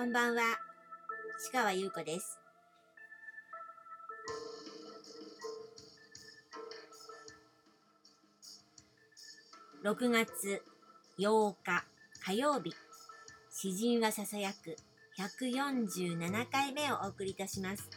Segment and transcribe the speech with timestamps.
[0.00, 0.40] こんばんは、
[1.52, 2.38] 鹿川優子です。
[9.84, 10.62] 6月
[11.18, 11.84] 8日
[12.24, 12.72] 火曜日、
[13.52, 14.74] 詩人はささやく
[15.18, 17.90] 147回目をお送りいたします。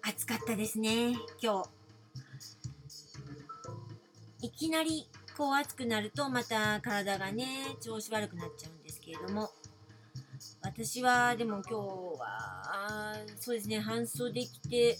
[0.00, 1.62] 暑かったですね、今
[4.40, 4.46] 日。
[4.46, 5.06] いきなり
[5.36, 7.46] こう暑くなるとまた体がね、
[7.80, 9.50] 調子悪くなっちゃうんですけれども、
[10.62, 14.96] 私はでも今日は、そうですね、半袖着て、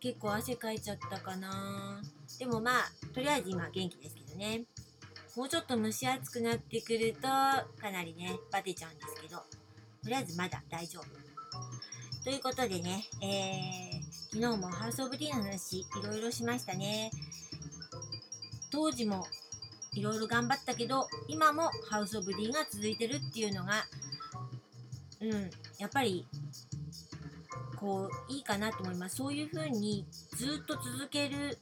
[0.00, 2.02] 結構汗かいちゃったかな。
[2.38, 2.82] でもまあ、
[3.14, 4.64] とりあえず今元気ですけどね。
[5.36, 9.44] もうちょっと蒸し暑くなってくると、かなりね、バテちゃうんですけど、と
[10.08, 11.04] りあえずまだ大丈夫。
[12.22, 17.10] ということでね、えー、昨日もハウスオブディーの話、いろいろしましたね。
[18.74, 19.24] 当時も
[19.92, 23.84] いろいろ頑張ったけど、今もハウスオブディーが続いてるっていうのが、
[25.20, 26.26] うん、やっぱり、
[27.76, 29.16] こう、いいかなと思います。
[29.16, 30.04] そういうふうに
[30.36, 31.58] ずっと続ける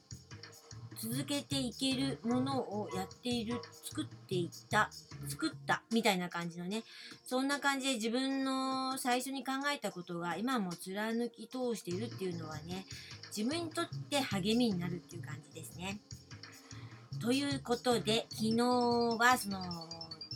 [1.03, 4.89] 続けていけるものをやっている、作っていった、
[5.27, 6.83] 作ったみたいな感じのね、
[7.25, 12.85] そんな感じで自分の最初に考えたことが今も貫き通しているっていうのはね、
[13.35, 15.99] 自分にとって励みになるっていう感じですね。
[17.23, 18.57] ということで、昨日
[19.17, 19.61] はその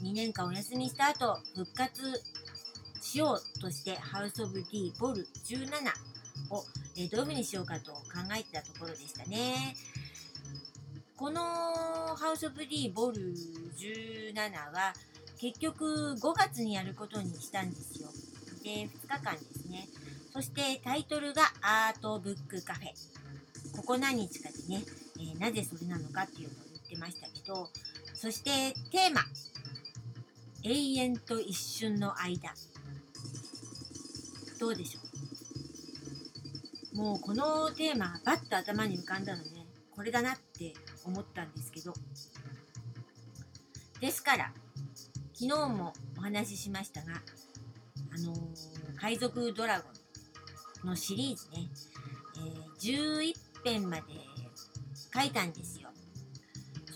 [0.01, 2.01] 2年間お休みした後、復活
[3.01, 5.67] しようとして、ハウスオブ D ボル17
[6.49, 6.63] を、
[6.95, 7.99] えどういう風にしようかと考
[8.39, 9.75] えてたところでしたね。
[11.17, 14.35] このハウス・オブ・ディ・ボル17
[14.73, 14.93] は
[15.41, 18.07] 結局5月にやることにしたんですよ。
[18.63, 19.89] で、2日間ですね。
[20.31, 22.85] そしてタイトルがアートブックカフェ。
[23.75, 24.83] ここ何日かでね、
[25.17, 27.69] えー、なぜそれなのかっていうのをってましたけど、
[28.13, 29.21] そしてテーマ、
[30.63, 32.53] 永遠と一瞬の間。
[34.59, 34.99] どうでしょ
[36.93, 36.97] う？
[36.97, 40.73] もうこのテーマ、バッと頭に浮かんだのね、これだなって
[41.05, 41.93] 思ったんですけど。
[43.99, 44.53] ですから
[45.33, 47.13] 昨日もお話ししましたが
[48.13, 48.39] あのー、
[48.95, 49.85] 海賊ドラゴ
[50.83, 51.67] ンのシリーズね、
[52.37, 53.33] えー、11
[53.63, 54.03] 編まで
[55.11, 55.76] 書いたんです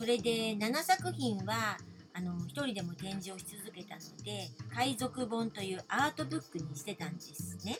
[0.02, 1.78] それで7作品は
[2.16, 7.78] あの1人でも展示をし続けたので海賊本というアートブックにしてたんですね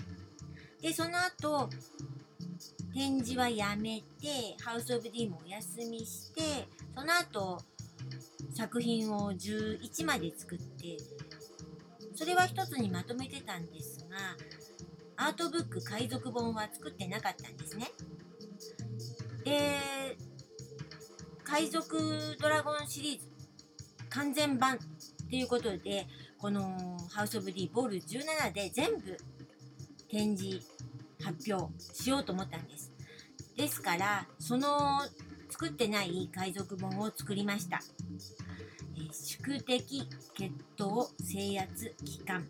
[0.84, 1.68] でその後
[2.94, 7.58] 展示はやめて、ハウス・オブ・ディーもお休みして、その後、
[8.54, 10.98] 作品を11まで作って、
[12.14, 14.18] それは一つにまとめてたんですが、
[15.16, 17.88] アートブック海賊本は作ってなかったんですね。
[21.52, 21.84] 海賊
[22.40, 23.28] ドラゴンシリーズ
[24.10, 24.78] 完全版っ
[25.30, 26.08] ていうことで、
[26.38, 29.18] このハウス・オブ・ディボール17で全部
[30.10, 30.66] 展示
[31.22, 32.94] 発表しようと思ったんです。
[33.58, 35.02] ですから、その
[35.50, 37.82] 作ってない海賊本を作りました。
[38.96, 42.48] え、宿敵、決闘、制圧、帰還。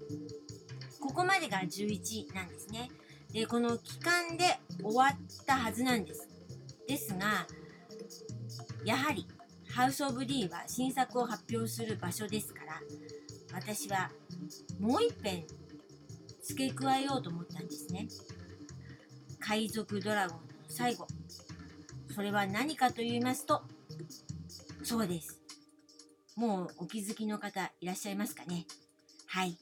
[1.00, 2.92] ここまでが11なんですね。
[3.34, 6.30] で、この期間で終わったはずなんです。
[6.88, 7.48] ですが、
[8.86, 9.28] やはり、
[9.70, 12.82] ハウス・オブ・リーは新作を発表する場所ですから、
[13.54, 14.12] 私は
[14.80, 15.46] もう一遍
[16.44, 18.08] 付け加えようと思ったんですね。
[19.40, 21.08] 海賊ドラゴンの最後。
[22.14, 23.62] それは何かと言いますと、
[24.84, 25.40] そうです。
[26.36, 28.66] もうお気づきの方いらっしゃいますかね
[29.28, 29.58] はい、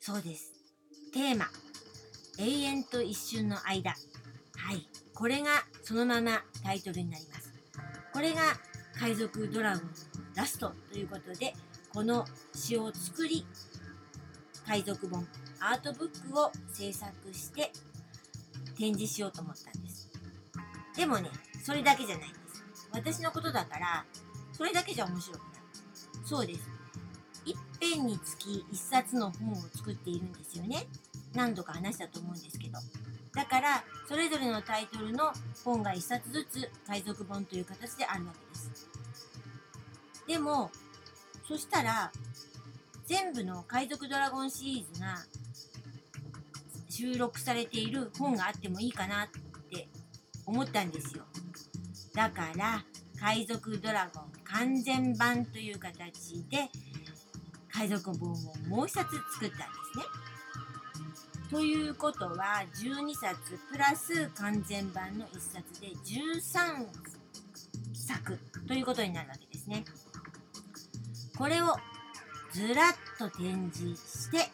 [0.00, 0.52] そうです。
[1.12, 1.46] テーマ、
[2.38, 3.94] 永遠と一瞬の間。
[4.56, 7.35] はい、これがそのままタイトルになります。
[8.16, 8.40] これが
[8.98, 9.90] 海賊ドラゴン
[10.34, 11.52] ラストということで、
[11.92, 13.46] この詩を作り、
[14.66, 15.28] 海賊本、
[15.60, 17.70] アートブックを制作して
[18.78, 20.08] 展示しようと思ったんです。
[20.96, 21.28] でもね、
[21.62, 22.64] それだけじゃないんです。
[22.90, 24.06] 私のことだから、
[24.54, 25.50] それだけじゃ面白くない。
[26.24, 26.60] そうです。
[27.44, 30.86] 一編につき一冊の本を作っているんですよね。
[31.34, 32.78] 何度か話したと思うんですけど。
[33.36, 35.30] だから、それぞれのタイトルの
[35.62, 38.88] 本が一冊ずつ海賊本という形であるわけです。
[40.26, 40.70] でも、
[41.46, 42.10] そしたら、
[43.04, 45.18] 全部の海賊ドラゴンシリーズが
[46.88, 49.28] 収録されている本があってもいいかなっ
[49.70, 49.86] て
[50.46, 51.24] 思ったんですよ。
[52.14, 52.86] だから、
[53.20, 56.70] 海賊ドラゴン完全版という形で、
[57.70, 58.34] 海賊本を
[58.66, 60.25] もう一冊作ったんですね。
[61.50, 63.36] ということは、12冊
[63.70, 66.86] プラス完全版の1冊で13
[67.94, 69.84] 作ということになるわけですね。
[71.36, 71.76] これを
[72.52, 74.50] ずらっと展示して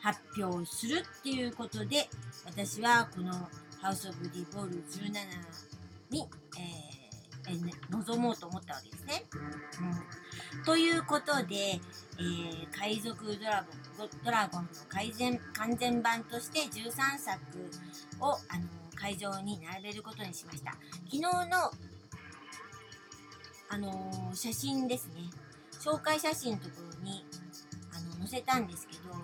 [0.00, 2.08] 発表するっていうことで
[2.44, 3.32] 私はこの
[3.82, 5.10] ハウス・オブ・ディボール17
[6.10, 9.24] に、えー、えー、臨もうと思ったわけですね。
[9.32, 10.23] うん、
[10.64, 13.64] ということで、えー、海賊ドラ
[13.98, 17.38] ゴンドラゴンの改善完全版として13作
[18.20, 20.72] をあの会場に並べることにしました。
[21.06, 21.30] 昨日の
[23.74, 25.22] あの、写真ですね。
[25.72, 27.26] 紹介写真のところに
[27.92, 29.14] あの載せたんですけど、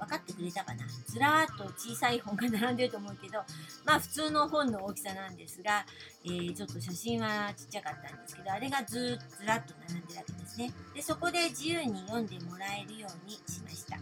[0.00, 3.38] 分かってくれたかなずらーっと小さい本が並んでると思うけど、
[3.84, 5.84] まあ普通の本の大きさなんですが、
[6.24, 10.72] えー、ちょっと写真はちっちゃかったんですけど、あれがずずらっと並んでるわけですね。
[10.94, 13.98] で、そこで自由に読んでもらえるようにしました。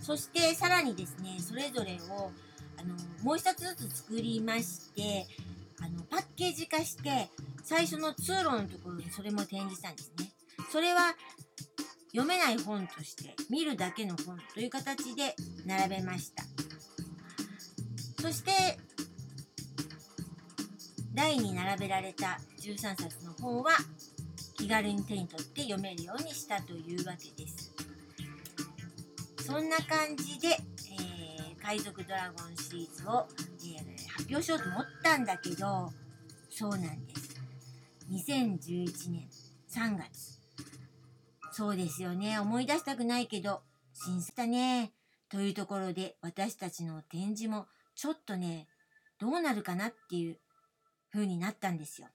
[0.00, 2.30] そしてさらにですね、それぞれを
[2.78, 5.26] あのもう一つずつ作りまして、
[5.82, 7.28] あのパッケージ化して
[7.62, 10.30] 最初の通路のところにそれも展示したんですね。
[10.70, 11.14] それは
[12.12, 15.34] 読めない本として見るだけの本という形で
[15.64, 16.44] 並べました。
[18.20, 18.50] そして
[21.14, 23.72] 台に並べられた13冊の本は
[24.56, 27.72] 気軽に手に取って読めるようにしたというわけです。
[29.44, 33.26] そんな感じで、えー、海賊ドラゴンシリーズを、
[33.64, 35.90] えー、発表しようと思ったんだけど
[36.48, 37.40] そうなんです。
[38.10, 39.28] 2011年
[39.68, 40.39] 3月。
[41.60, 42.38] そうですよね。
[42.38, 43.60] 思い出したくないけど、
[43.92, 44.94] 新鮮だね。
[45.28, 48.66] というところで、私たちの展示も、ちょっとね、
[49.18, 50.38] どうなるかなっていう
[51.12, 52.08] 風になったんですよ。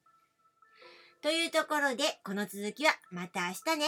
[1.21, 3.85] というところで、この続きはまた明日ね。